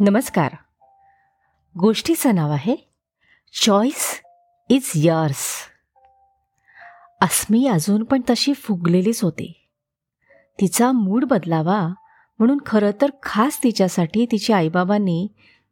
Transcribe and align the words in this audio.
नमस्कार. 0.00 0.52
गोष्टीचं 1.80 2.34
नाव 2.34 2.50
आहे 2.50 2.76
चॉईस 3.64 4.22
इज 4.68 4.92
यर्स 4.94 5.46
अस्मी 7.20 7.66
अजून 7.66 8.04
पण 8.04 8.20
तशी 8.30 8.54
फुगलेलीच 8.54 9.22
होती. 9.22 9.68
तिचा 10.60 10.92
मूड 10.92 11.24
बदलावा 11.24 11.88
म्हणून 12.38 12.58
खरं 12.66 12.90
तर 13.00 13.10
खास 13.22 13.62
तिच्यासाठी 13.62 14.26
तिच्या 14.26 14.56
आईबाबांनी 14.56 15.26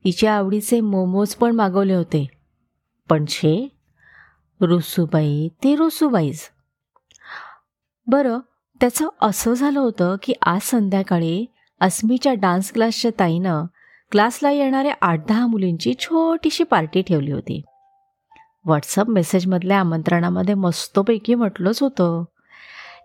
तिच्या 0.04 0.36
आवडीचे 0.36 0.80
मोमोज 0.80 1.34
पण 1.34 1.54
मागवले 1.54 1.94
होते. 1.94 2.26
पण 3.08 3.24
छे 3.28 3.76
रुसूबाई 4.60 5.48
ते 5.48 5.76
रुसूबाईज. 5.76 6.40
बरं 8.06 8.38
त्याचं 8.80 9.08
असं 9.22 9.54
झालं 9.54 9.80
होतं 9.80 10.16
की 10.22 10.32
आज 10.42 10.60
संध्याकाळी 10.62 11.46
अस्मीच्या 11.80 12.34
डान्स 12.34 12.72
क्लासच्या 12.72 13.10
ताईनं 13.18 13.64
क्लासला 14.10 14.50
येणाऱ्या 14.50 14.94
आठ 15.02 15.26
दहा 15.28 15.46
मुलींची 15.46 15.94
छोटीशी 16.00 16.64
पार्टी 16.64 17.02
ठेवली 17.02 17.32
होती. 17.32 17.62
व्हॉट्सअप 18.64 19.08
मेसेजमधल्या 19.08 19.80
आमंत्रणामध्ये 19.80 20.54
मस्तपैकी 20.54 21.34
म्हटलंच 21.34 21.82
होतं. 21.82 22.24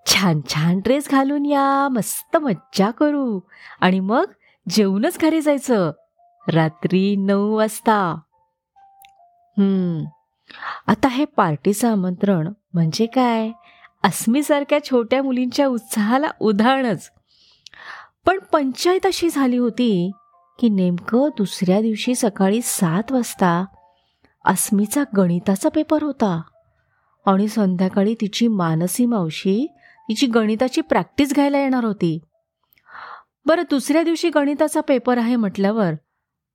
छान 0.06 0.42
छान 0.50 0.80
ड्रेस 0.80 1.10
घालून 1.10 1.46
या 1.46 1.88
मस्त 1.92 2.38
मज्जा 2.38 2.92
करू. 2.92 3.40
आणि 3.82 4.00
मग 4.00 4.26
जेवूनच 4.70 5.20
घरी 5.20 5.42
जायचं. 5.42 5.92
रात्री 6.48 7.16
नऊ 7.16 7.56
वाजता. 7.56 8.20
हम्म. 9.58 10.06
आता 10.88 11.08
हे 11.08 11.26
पार्टीचं 11.26 11.92
आमंत्रण 11.92 12.54
म्हणजे 12.74 13.06
काय? 13.06 13.52
अस्मीसारख्या 14.04 14.84
छोट्या 14.84 15.24
मुलींच्या 15.24 15.68
उत्साहाला 15.68 16.28
उदाहरणच 16.40 17.12
पण 18.26 18.40
पंचायत 18.40 19.06
अशी 19.06 19.30
झाली 19.30 19.58
होती. 19.58 20.12
की 20.62 20.70
नेमकं 20.70 21.30
दुसऱ्या 21.38 21.82
दिवशी 21.82 22.16
सकाळी 22.16 22.60
सात 22.64 23.12
वाजता 23.12 23.66
अस्मीचा 24.46 25.04
गणिताचा 25.18 25.70
पेपर 25.70 26.04
होता 26.04 26.42
आणि 27.26 27.48
संध्याकाळी 27.48 28.16
तिची 28.22 28.48
मानसी 28.48 29.06
मावशी 29.06 29.68
तिची 30.10 30.28
गणिताची 30.28 30.82
प्रॅक्टिस 30.82 31.34
घ्यायला 31.34 31.60
येणार 31.60 31.86
होती. 31.86 32.20
बरं 33.46 33.62
दुसऱ्या 33.70 34.04
दिवशी 34.04 34.30
गणिताचा 34.30 34.82
पेपर 34.82 35.18
आहे 35.18 35.36
म्हटल्यावर 35.36 35.92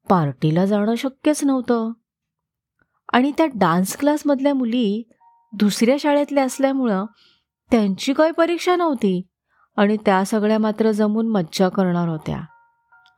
पार्टीला 0.08 0.67
जाणं 0.67 0.95
शक्यच 0.95 1.45
नव्हतं. 1.45 1.92
आणि 3.12 3.33
त्या 3.39 3.47
डान्स 3.55 3.97
क्लासमधल्या 3.97 4.55
मुली 4.55 5.08
दुसऱ्या 5.52 5.97
शाळेतल्या 6.00 6.45
असल्यामुळं 6.45 7.05
त्यांची 7.70 8.12
काही 8.12 8.33
परीक्षा 8.33 8.77
नव्हती 8.77 9.27
आणि 9.77 9.97
त्या 9.97 10.25
सगळ्या 10.25 10.58
मात्र 10.58 10.91
जमून 10.91 11.28
मज्जा 11.28 11.69
करणार 11.69 12.08
होत्या. 12.08 12.41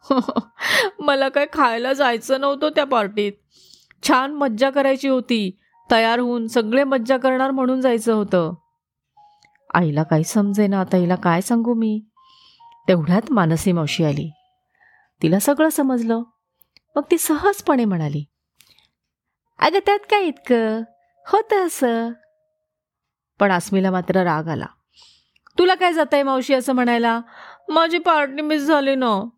मला 1.00 1.28
काय 1.28 1.46
खायला 1.52 1.92
जायचं 1.92 2.40
नव्हतं 2.40 2.68
त्या 2.68 2.84
पार्टीत. 2.84 3.32
छान 4.08 4.32
मज्जा 4.32 4.70
करायची 4.70 5.08
होती. 5.08 5.58
तयार 5.90 6.18
होऊन 6.18 6.46
सगळे 6.46 6.84
मज्जा 6.84 7.16
करणार 7.16 7.50
म्हणून 7.50 7.80
जायचं 7.80 8.12
होतं. 8.12 8.54
आईला 9.74 10.02
काही 10.02 10.24
समजे 10.24 10.66
ना 10.66 10.80
आता 10.80 10.96
हिला 10.96 11.14
काय 11.14 11.40
सांगू 11.40 11.74
मी? 11.74 12.00
तेवढ्यात 12.88 13.22
मानसी 13.30 13.72
मावशी 13.72 14.04
आली. 14.04 14.30
तिला 15.22 15.38
सगळं 15.38 15.68
समजलं. 15.68 16.22
मग 16.96 17.02
ती 17.10 17.18
सहजपणे 17.18 17.84
म्हणाली 17.84 18.24
अगं 19.58 19.78
त्यात 19.86 19.98
काय 19.98 20.22
इतकं? 20.22 20.82
होतं 21.26 21.66
असं. 21.66 22.10
पण 23.40 23.50
आसमीला 23.50 23.90
मात्र 23.90 24.16
राग 24.16 24.48
आला. 24.48 24.66
तुला 25.58 25.74
काय 25.74 25.92
जात 25.92 26.06
आहे 26.12 26.22
मावशी 26.22 26.54
असं 26.54 26.72
म्हणायला? 26.72 27.20
माझी 27.68 27.98
पार्टी 27.98 28.42
मिस 28.42 28.62
झाली 28.62 28.94
ना. 28.94 29.28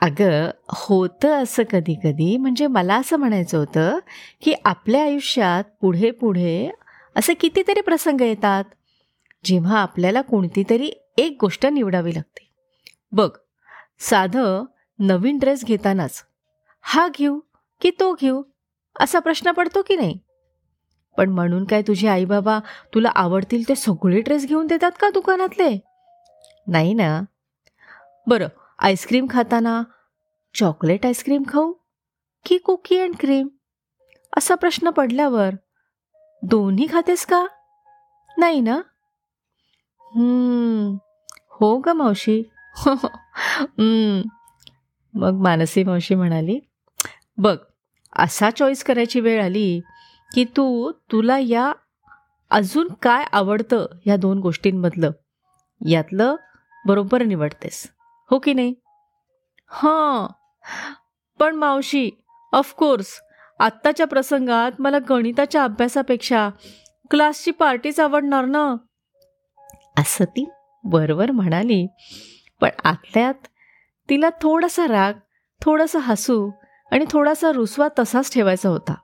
अगं 0.00 0.50
होतं 0.68 1.42
असं 1.42 1.62
कधी 1.72 1.94
कधी 2.04 2.36
म्हणजे 2.36 2.66
मला 2.66 2.96
असं 2.96 3.16
म्हणायचं 3.16 3.58
होतं 3.58 3.98
की 4.42 4.54
आपल्या 4.64 5.02
आयुष्यात 5.02 5.64
पुढे 5.80 6.10
पुढे 6.10 6.70
असे 7.16 7.34
कितीतरी 7.34 7.80
प्रसंग 7.80 8.20
येतात 8.20 8.64
जेव्हा 9.44 9.78
आपल्याला 9.78 10.20
कोणती 10.20 10.64
तरी 10.70 10.90
एक 11.18 11.36
गोष्ट 11.40 11.66
निवडावी 11.66 12.14
लागते. 12.14 12.48
बघ 13.12 13.28
साधं 14.00 14.64
नवीन 14.98 15.38
ड्रेस 15.38 15.64
घेतानाच 15.64 16.24
हा 16.80 17.08
घेऊ 17.18 17.40
की 17.80 17.90
तो 17.90 18.14
घेऊ? 18.14 18.42
असा 19.00 19.18
प्रश्न 19.18 19.50
पडतो 19.50 19.82
की 19.82 19.96
नाही? 19.96 20.18
पण 21.16 21.30
म्हणून 21.30 21.64
काय 21.64 21.82
तुझे 21.82 22.08
आई 22.08 22.24
बाबा 22.24 22.58
तुला 22.94 23.08
आवडतील 23.08 23.68
ते 23.68 23.74
सगळे 23.74 24.20
ड्रेस 24.20 24.46
घेऊन 24.46 24.66
देतात 24.66 24.92
का 25.00 25.10
दुकानातले? 25.10 25.78
नाही 26.66 26.94
ना. 26.94 27.22
बरं 28.28 28.48
आईस्क्रीम 28.78 29.26
खाताना 29.30 29.82
चॉकलेट 30.54 31.06
आईस्क्रीम 31.06 31.42
खाऊ 31.48 31.72
की 32.44 32.58
कुकी 32.58 32.98
अँड 32.98 33.16
क्रीम? 33.20 33.48
असा 34.36 34.54
प्रश्न 34.54 34.90
पडल्यावर 34.90 35.54
दोन्ही 36.42 36.86
खातेस 36.86 37.26
का? 37.26 37.46
नाही 38.38 38.60
ना? 38.60 38.80
हो 41.50 41.78
ग 41.78 41.88
मावशी. 41.88 42.42
मग 45.14 45.40
मानसी 45.42 45.84
मावशी 45.84 46.14
म्हणाली 46.14 46.60
बघ 47.38 47.56
असा 48.12 48.50
चॉईस 48.50 48.84
करायची 48.84 49.20
वेळ 49.20 49.44
आली 49.44 49.80
की 50.34 50.44
तू 50.44 50.92
तुला 50.92 51.38
या 51.38 51.72
अजून 52.50 52.88
काय 53.02 53.24
आवडतं 53.32 53.86
या 54.06 54.16
दोन 54.16 54.38
गोष्टींमधलं? 54.38 55.10
यातलं 55.86 56.36
बरोबर 56.86 57.22
निवडतेस. 57.22 57.97
हो 58.30 58.38
की 58.38 58.52
नाही? 58.52 58.74
हां. 59.70 60.26
पण 61.38 61.54
मावशी 61.54 62.10
ऑफकोर्स 62.52 63.20
आत्ताच्या 63.58 64.06
प्रसंगात 64.06 64.72
मला 64.78 64.98
गणिताच्या 65.08 65.64
अभ्यासापेक्षा 65.64 66.50
क्लासची 67.10 67.50
पार्टीच 67.50 68.00
आवडणार 68.00 68.44
ना. 68.44 68.76
असं 69.98 70.24
ती 70.24 70.50
वरवर 70.84 71.30
म्हणाली. 71.30 71.86
पण 72.60 72.68
आतल्यात 72.84 73.34
तिला 74.08 74.30
थोडासा 74.30 74.88
राग 74.88 75.12
थोडासा 75.60 75.98
हसू 75.98 76.50
आणि 76.92 77.04
थोडासा 77.10 77.52
रुसवा 77.52 77.88
तसाच 77.98 78.34
ठेवायचा 78.34 78.68
होता. 78.68 78.94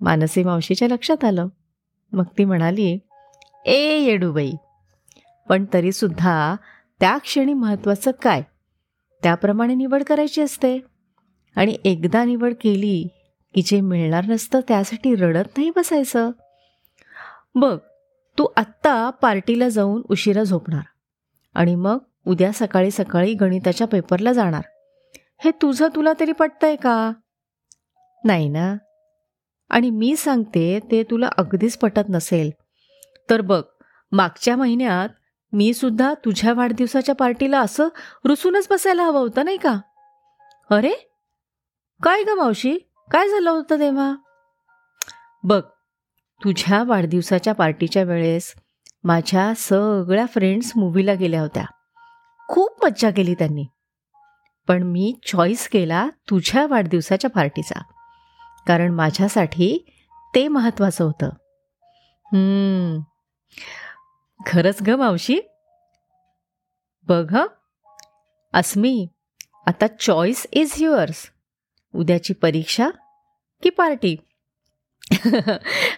मानसी 0.00 0.44
मावशीच्या 0.44 0.88
लक्षात 0.88 1.24
आलं. 1.24 1.46
मग 2.12 2.24
ती 2.38 2.44
म्हणाली 2.44 2.98
ए 3.66 3.98
येडूबाई. 3.98 4.52
पण 5.48 5.64
तरीसुद्धा 5.72 6.56
त्या 7.00 7.18
क्षणी 7.18 7.54
महत्त्वाचं 7.54 8.10
काय? 8.10 8.42
त्याप्रमाणे 9.22 9.74
निवड 9.74 10.02
करायची 10.02 10.42
असते. 10.42 10.78
आणि 11.56 11.76
एकदा 11.84 12.24
निवड 12.24 12.54
केली 12.60 13.08
की 13.54 13.62
जे 13.62 13.80
मिळणार 13.80 14.24
नसतं 14.24 14.60
त्यासाठी 14.68 15.14
रडत 15.14 15.58
नाही 15.58 15.70
बसायचं. 15.76 16.30
बघ 17.54 17.78
तू 18.38 18.46
आत्ता 18.56 19.10
पार्टीला 19.10 19.68
जाऊन 19.68 20.02
उशिरा 20.10 20.42
झोपणार. 20.42 20.82
आणि 21.54 21.74
मग 21.74 21.98
उद्या 22.26 22.52
सकाळी 22.52 22.90
सकाळी 22.90 23.34
गणिताच्या 23.34 23.86
पेपरला 23.86 24.32
जाणार. 24.32 24.62
हे 25.44 25.50
तुझं 25.50 25.88
तुला 25.96 26.12
तरी 26.20 26.32
पटतंय 26.32 26.76
का? 26.76 27.12
नाही 28.24 28.48
ना. 28.48 28.76
आणि 29.70 29.90
मी 29.90 30.16
सांगते 30.16 30.80
ते 30.90 31.02
तुला 31.02 31.28
अगदीच 31.38 31.78
पटत 31.78 32.08
नसेल. 32.08 32.50
तर 33.30 33.40
बघ 33.40 33.62
मागच्या 34.12 34.56
महिन्यात 34.56 35.08
मी 35.52 35.74
सुद्धा 35.74 36.14
तुझ्या 36.14 36.54
वाढदिवसाच्या 36.54 37.14
पार्टीला 37.14 37.60
असं 37.60 37.88
रुसूनच 38.24 38.66
बसायला 38.70 39.04
हवं 39.04 39.20
होतं 39.20 39.44
नाही 39.44 39.56
का? 39.56 39.80
अरे? 40.70 40.92
काय 42.02 42.22
ग 42.22 42.28
मावशी? 42.28 42.78
काय 43.10 43.28
झालं 43.28 43.50
होतं 43.50 43.78
तेव्हा? 43.78 44.14
बघ 45.44 45.62
तुझ्या 46.44 46.82
वाढदिवसाच्या 46.82 47.54
पार्टीच्या 47.54 48.02
वेळेस 48.02 48.54
माझ्या 49.04 49.52
सगळ्या 49.56 50.26
फ्रेंड्स 50.26 50.72
मूवीला 50.76 51.14
गेल्या 51.14 51.40
होत्या. 51.40 51.64
खूप 52.48 52.84
मज्जा 52.84 53.10
केली 53.10 53.34
त्यांनी. 53.34 53.66
पण 54.68 54.82
मी 54.82 55.18
चॉईस 55.26 55.68
केला 55.68 56.08
तुझ्या 56.30 56.66
वाढदिवसाच्या 56.66 57.30
पार्टीचा. 57.30 57.82
कारण 58.66 58.92
माझ्यासाठी 58.92 59.94
ते 60.34 60.48
महत्त्वाचं 60.48 61.04
होतं. 61.04 61.28
खरंच 64.46 64.82
ग 64.82 64.88
मावशी? 64.88 65.40
बघ 67.08 67.36
अस्मी 68.52 69.08
आता 69.66 69.86
चॉईस 69.86 70.46
इज 70.52 70.72
युअर्स 70.78 71.30
उद्याची 71.94 72.34
परीक्षा 72.34 72.90
की 73.62 73.70
पार्टी? 73.70 74.16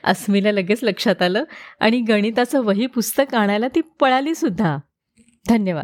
अस्मीला 0.05 0.53
लगेच 0.53 0.85
लक्षात 0.85 1.23
आलं 1.23 1.45
आणि 1.81 2.01
गणिताचं 2.01 2.65
वही 2.65 2.87
पुस्तक 2.87 3.35
आणायला 3.35 3.69
ती 3.69 3.81
पळाली 3.81 4.35
सुद्धा. 4.35 4.77
धन्यवाद. 5.49 5.81